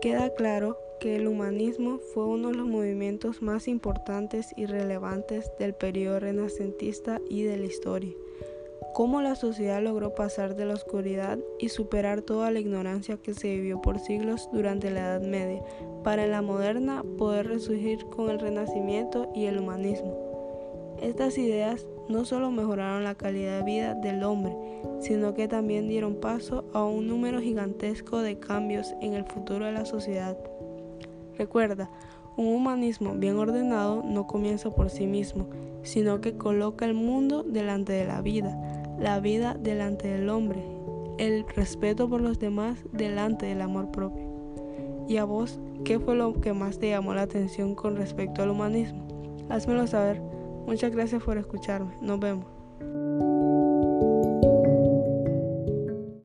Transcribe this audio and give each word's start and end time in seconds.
Queda 0.00 0.30
claro 0.30 0.78
que 0.98 1.16
el 1.16 1.28
humanismo 1.28 1.98
fue 1.98 2.24
uno 2.24 2.48
de 2.48 2.54
los 2.54 2.66
movimientos 2.66 3.42
más 3.42 3.68
importantes 3.68 4.54
y 4.56 4.64
relevantes 4.64 5.52
del 5.58 5.74
periodo 5.74 6.20
renacentista 6.20 7.20
y 7.28 7.42
de 7.42 7.58
la 7.58 7.66
historia. 7.66 8.14
Cómo 8.94 9.20
la 9.20 9.34
sociedad 9.34 9.82
logró 9.82 10.14
pasar 10.14 10.56
de 10.56 10.64
la 10.64 10.72
oscuridad 10.72 11.38
y 11.58 11.68
superar 11.68 12.22
toda 12.22 12.50
la 12.50 12.60
ignorancia 12.60 13.18
que 13.18 13.34
se 13.34 13.48
vivió 13.48 13.82
por 13.82 13.98
siglos 13.98 14.48
durante 14.54 14.90
la 14.90 15.00
Edad 15.00 15.22
Media, 15.22 15.62
para 16.02 16.24
en 16.24 16.30
la 16.30 16.40
moderna 16.40 17.04
poder 17.18 17.48
resurgir 17.48 18.06
con 18.06 18.30
el 18.30 18.38
Renacimiento 18.38 19.30
y 19.34 19.44
el 19.44 19.58
humanismo. 19.58 20.29
Estas 21.00 21.38
ideas 21.38 21.86
no 22.10 22.24
solo 22.24 22.50
mejoraron 22.50 23.04
la 23.04 23.14
calidad 23.14 23.58
de 23.58 23.64
vida 23.64 23.94
del 23.94 24.22
hombre, 24.22 24.54
sino 25.00 25.32
que 25.32 25.48
también 25.48 25.88
dieron 25.88 26.16
paso 26.16 26.64
a 26.74 26.84
un 26.84 27.06
número 27.06 27.40
gigantesco 27.40 28.18
de 28.18 28.38
cambios 28.38 28.94
en 29.00 29.14
el 29.14 29.24
futuro 29.24 29.64
de 29.64 29.72
la 29.72 29.86
sociedad. 29.86 30.36
Recuerda, 31.38 31.90
un 32.36 32.48
humanismo 32.48 33.14
bien 33.14 33.36
ordenado 33.38 34.02
no 34.04 34.26
comienza 34.26 34.70
por 34.70 34.90
sí 34.90 35.06
mismo, 35.06 35.48
sino 35.82 36.20
que 36.20 36.36
coloca 36.36 36.84
el 36.84 36.94
mundo 36.94 37.44
delante 37.44 37.94
de 37.94 38.04
la 38.04 38.20
vida, 38.20 38.58
la 38.98 39.20
vida 39.20 39.56
delante 39.58 40.08
del 40.08 40.28
hombre, 40.28 40.62
el 41.18 41.46
respeto 41.48 42.08
por 42.10 42.20
los 42.20 42.38
demás 42.38 42.78
delante 42.92 43.46
del 43.46 43.62
amor 43.62 43.90
propio. 43.90 44.28
¿Y 45.08 45.16
a 45.16 45.24
vos 45.24 45.58
qué 45.84 45.98
fue 45.98 46.14
lo 46.14 46.34
que 46.40 46.52
más 46.52 46.78
te 46.78 46.90
llamó 46.90 47.14
la 47.14 47.22
atención 47.22 47.74
con 47.74 47.96
respecto 47.96 48.42
al 48.42 48.50
humanismo? 48.50 49.06
Házmelo 49.48 49.86
saber. 49.86 50.29
Muchas 50.70 50.92
gracias 50.92 51.20
por 51.22 51.36
escucharme. 51.36 51.92
Nos 52.00 52.20
vemos. 52.20 52.59